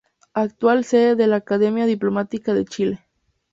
[0.33, 3.05] Actual sede de la Academia Diplomática de Chile.